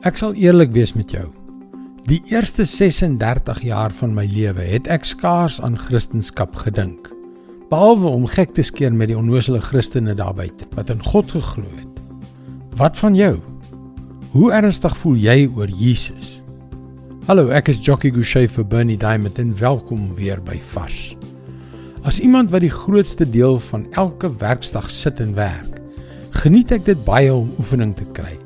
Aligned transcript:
Ek 0.00 0.16
sal 0.16 0.32
eerlik 0.32 0.70
wees 0.72 0.94
met 0.96 1.10
jou. 1.12 1.26
Die 2.08 2.22
eerste 2.32 2.64
36 2.64 3.58
jaar 3.68 3.92
van 3.92 4.14
my 4.16 4.24
lewe 4.24 4.64
het 4.64 4.86
ek 4.88 5.04
skaars 5.04 5.58
aan 5.60 5.76
Christendom 5.76 6.54
gedink. 6.56 7.10
Behalwe 7.68 8.08
om 8.08 8.24
gek 8.24 8.54
te 8.56 8.64
skeer 8.64 8.96
met 8.96 9.12
die 9.12 9.18
onnoosele 9.18 9.60
Christene 9.60 10.16
daar 10.16 10.32
buite 10.32 10.64
wat 10.72 10.88
in 10.88 11.04
God 11.04 11.28
geglo 11.36 11.68
het. 11.76 12.00
Wat 12.80 12.96
van 12.96 13.14
jou? 13.14 13.34
Hoe 14.32 14.48
ernstig 14.56 14.96
voel 14.96 15.20
jy 15.20 15.38
oor 15.52 15.68
Jesus? 15.68 16.40
Hallo, 17.28 17.50
ek 17.52 17.68
is 17.68 17.84
Jockey 17.84 18.08
Gouchee 18.08 18.48
vir 18.48 18.64
Bernie 18.64 18.96
Diamond 18.96 19.36
en 19.36 19.52
welkom 19.60 20.14
weer 20.16 20.40
by 20.40 20.56
Vars. 20.72 21.12
As 22.08 22.24
iemand 22.24 22.48
wat 22.56 22.64
die 22.64 22.72
grootste 22.72 23.28
deel 23.28 23.60
van 23.68 23.84
elke 23.92 24.32
werksdag 24.40 24.88
sit 24.88 25.20
en 25.20 25.36
werk, 25.36 25.76
geniet 26.40 26.72
ek 26.72 26.88
dit 26.88 27.04
baie 27.04 27.28
om 27.28 27.52
oefening 27.60 27.92
te 28.00 28.08
kry. 28.16 28.40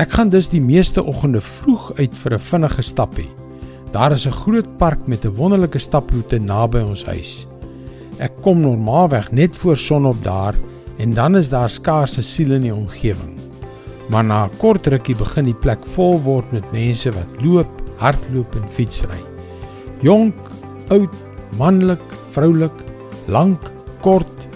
Ek 0.00 0.14
gaan 0.16 0.30
dus 0.32 0.46
die 0.48 0.62
meeste 0.64 1.02
oggende 1.04 1.42
vroeg 1.44 1.90
uit 1.98 2.14
vir 2.16 2.32
'n 2.34 2.40
vinnige 2.40 2.82
stappie. 2.82 3.28
Daar 3.92 4.12
is 4.12 4.26
'n 4.26 4.32
groot 4.32 4.78
park 4.78 5.06
met 5.06 5.24
'n 5.24 5.36
wonderlike 5.36 5.78
staproete 5.78 6.38
naby 6.38 6.78
ons 6.78 7.04
huis. 7.04 7.46
Ek 8.18 8.32
kom 8.42 8.60
normaalweg 8.60 9.32
net 9.32 9.56
voor 9.56 9.76
sonop 9.76 10.24
daar 10.24 10.54
en 10.98 11.12
dan 11.12 11.36
is 11.36 11.48
daar 11.50 11.68
skaars 11.68 12.16
'n 12.16 12.22
siel 12.22 12.52
in 12.52 12.62
die 12.62 12.74
omgewing. 12.74 13.36
Maar 14.08 14.24
na 14.24 14.44
'n 14.44 14.56
kort 14.56 14.86
rukkie 14.86 15.16
begin 15.16 15.44
die 15.44 15.60
plek 15.60 15.84
vol 15.84 16.22
word 16.22 16.52
met 16.52 16.72
mense 16.72 17.10
wat 17.10 17.42
loop, 17.42 17.82
hardloop 17.96 18.54
en 18.54 18.70
fietsry. 18.70 19.20
Jonk, 20.00 20.34
oud, 20.88 21.14
manlik, 21.58 22.06
vroulik, 22.30 22.84
lank, 23.26 23.60
kort, 24.00 24.48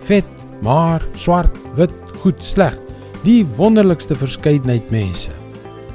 vet, 0.00 0.30
maar 0.60 1.02
swart, 1.14 1.58
wit, 1.74 1.90
goed, 2.20 2.44
sleg. 2.44 2.78
Die 3.22 3.44
wonderlikste 3.56 4.16
verskeidenheid 4.18 4.90
mense. 4.90 5.30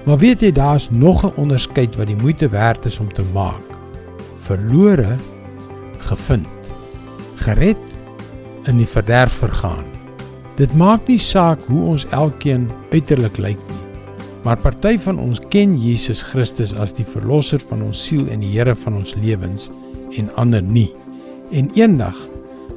Maar 0.07 0.21
weet 0.21 0.41
jy 0.45 0.51
daar's 0.55 0.87
nog 0.89 1.25
'n 1.25 1.35
onderskeid 1.35 1.95
wat 1.95 2.07
die 2.07 2.21
moeite 2.21 2.47
werd 2.49 2.85
is 2.85 2.99
om 2.99 3.13
te 3.13 3.23
maak. 3.33 3.67
Verlore 4.37 5.15
gevind. 5.97 6.47
Gered 7.35 7.77
in 8.63 8.77
die 8.77 8.87
verderf 8.87 9.31
vergaan. 9.31 9.83
Dit 10.55 10.73
maak 10.75 11.07
nie 11.07 11.19
saak 11.19 11.63
hoe 11.67 11.81
ons 11.81 12.05
elkeen 12.09 12.69
uiterlik 12.91 13.37
lyk 13.37 13.59
nie. 13.69 13.83
Maar 14.43 14.57
party 14.57 14.95
van 14.97 15.19
ons 15.19 15.41
ken 15.51 15.75
Jesus 15.77 16.21
Christus 16.21 16.73
as 16.73 16.93
die 16.95 17.05
verlosser 17.05 17.59
van 17.69 17.81
ons 17.81 18.05
siel 18.07 18.29
en 18.31 18.39
die 18.39 18.53
Here 18.55 18.75
van 18.75 18.95
ons 19.01 19.15
lewens 19.19 19.69
en 20.17 20.31
ander 20.35 20.63
nie. 20.63 20.93
En 21.51 21.67
eendag, 21.75 22.15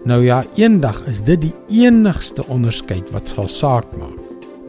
nou 0.04 0.24
ja, 0.24 0.44
eendag 0.58 1.06
is 1.06 1.22
dit 1.22 1.40
die 1.40 1.54
enigste 1.86 2.46
onderskeid 2.46 3.10
wat 3.14 3.28
sal 3.28 3.48
saak 3.48 3.96
maak. 3.96 4.19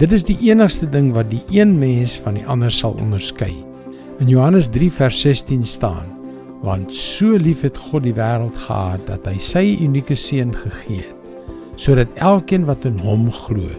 Dit 0.01 0.15
is 0.15 0.23
die 0.25 0.39
enigste 0.47 0.87
ding 0.89 1.11
wat 1.13 1.27
die 1.29 1.43
een 1.53 1.75
mens 1.77 2.15
van 2.23 2.33
die 2.39 2.45
ander 2.49 2.71
sal 2.73 2.95
onderskei. 2.97 3.51
In 4.17 4.31
Johannes 4.31 4.65
3 4.73 4.89
vers 4.97 5.19
16 5.21 5.61
staan: 5.69 6.07
Want 6.65 6.89
so 6.93 7.37
lief 7.37 7.61
het 7.61 7.77
God 7.77 8.07
die 8.07 8.15
wêreld 8.17 8.57
gehad 8.57 9.05
dat 9.05 9.29
hy 9.29 9.37
sy 9.37 9.63
unieke 9.77 10.17
seun 10.17 10.55
gegee 10.57 11.03
het, 11.05 11.45
sodat 11.77 12.17
elkeen 12.17 12.65
wat 12.65 12.89
in 12.89 12.97
hom 13.05 13.29
glo, 13.43 13.69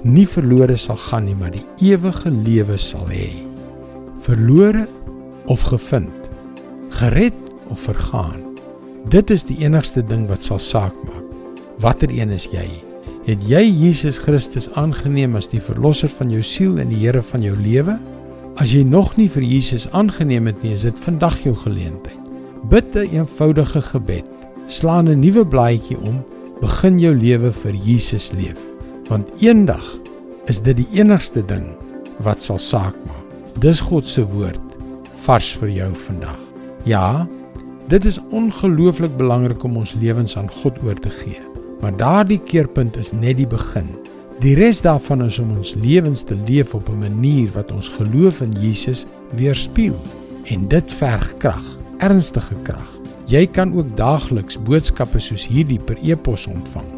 nie 0.00 0.24
verlore 0.24 0.80
sal 0.80 0.96
gaan 0.96 1.28
nie, 1.28 1.36
maar 1.36 1.52
die 1.52 1.92
ewige 1.92 2.32
lewe 2.32 2.80
sal 2.80 3.04
hê. 3.12 3.28
Verlore 4.24 4.88
of 5.44 5.68
gevind? 5.68 6.30
Gered 7.02 7.36
of 7.68 7.84
vergaan? 7.84 8.46
Dit 9.12 9.28
is 9.28 9.44
die 9.44 9.60
enigste 9.60 10.00
ding 10.00 10.24
wat 10.32 10.40
sal 10.40 10.60
saak 10.72 10.96
maak. 11.04 11.26
Watter 11.84 12.08
een 12.08 12.32
is 12.32 12.48
jy? 12.48 12.70
Het 13.26 13.42
jy 13.44 13.60
Jesus 13.68 14.16
Christus 14.18 14.70
aangeneem 14.80 15.34
as 15.36 15.50
die 15.52 15.60
verlosser 15.60 16.08
van 16.16 16.30
jou 16.32 16.40
siel 16.40 16.78
en 16.80 16.88
die 16.88 17.02
Here 17.02 17.20
van 17.20 17.42
jou 17.44 17.52
lewe? 17.58 17.98
As 18.60 18.72
jy 18.72 18.80
nog 18.88 19.12
nie 19.18 19.28
vir 19.28 19.44
Jesus 19.44 19.84
aangeneem 19.96 20.48
het 20.48 20.62
nie, 20.64 20.72
is 20.72 20.86
dit 20.88 21.02
vandag 21.04 21.36
jou 21.44 21.52
geleentheid. 21.54 22.16
Bid 22.72 22.96
'n 22.96 23.20
eenvoudige 23.20 23.80
gebed. 23.80 24.24
Slaan 24.66 25.08
'n 25.08 25.20
nuwe 25.20 25.44
blaadjie 25.44 25.98
om. 26.00 26.24
Begin 26.60 26.98
jou 26.98 27.14
lewe 27.14 27.52
vir 27.52 27.74
Jesus 27.74 28.32
leef. 28.32 28.60
Want 29.08 29.28
eendag 29.40 29.98
is 30.46 30.60
dit 30.60 30.76
die 30.76 30.88
enigste 30.92 31.42
ding 31.42 31.76
wat 32.18 32.42
sal 32.42 32.58
saak 32.58 32.96
maak. 33.06 33.60
Dis 33.60 33.80
God 33.80 34.06
se 34.06 34.24
woord 34.24 34.60
vars 35.14 35.52
vir 35.56 35.68
jou 35.68 35.94
vandag. 35.94 36.38
Ja, 36.84 37.26
dit 37.88 38.04
is 38.04 38.20
ongelooflik 38.30 39.16
belangrik 39.16 39.62
om 39.64 39.76
ons 39.76 39.94
lewens 39.94 40.36
aan 40.36 40.50
God 40.50 40.82
oor 40.82 40.94
te 40.94 41.10
gee. 41.10 41.40
Maar 41.80 41.96
daardie 41.96 42.40
keerpunt 42.44 42.96
is 42.96 43.12
net 43.12 43.36
die 43.36 43.48
begin. 43.48 43.88
Die 44.40 44.54
res 44.56 44.80
daarvan 44.80 45.24
is 45.26 45.38
om 45.38 45.50
ons 45.56 45.74
lewens 45.80 46.22
te 46.24 46.36
leef 46.48 46.74
op 46.74 46.88
'n 46.88 46.98
manier 46.98 47.50
wat 47.52 47.72
ons 47.72 47.88
geloof 47.88 48.40
in 48.40 48.52
Jesus 48.60 49.06
weerspieël. 49.32 50.00
En 50.44 50.68
dit 50.68 50.92
verg 50.92 51.36
krag, 51.36 51.76
ernstige 51.98 52.54
krag. 52.62 52.98
Jy 53.26 53.46
kan 53.46 53.76
ook 53.76 53.96
daagliks 53.96 54.58
boodskappe 54.62 55.18
soos 55.18 55.46
hierdie 55.46 55.78
per 55.78 55.98
e-pos 56.02 56.46
ontvang. 56.46 56.88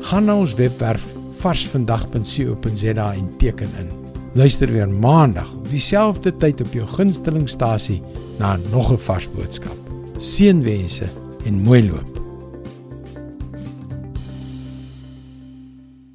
Gaan 0.00 0.24
na 0.24 0.36
ons 0.36 0.54
webwerf 0.54 1.04
varsvandag.co.za 1.40 3.12
en 3.12 3.36
teken 3.36 3.68
in. 3.78 3.88
Luister 4.34 4.72
weer 4.72 4.88
maandag 4.88 5.52
op 5.54 5.70
dieselfde 5.70 6.36
tyd 6.36 6.60
op 6.60 6.72
jou 6.72 6.86
gunstelingstasie 6.86 8.02
na 8.38 8.58
nog 8.70 8.92
'n 8.92 8.98
vars 8.98 9.30
boodskap. 9.30 9.78
Seënwense 10.16 11.06
en 11.44 11.62
mooi 11.62 11.90
loop. 11.90 12.19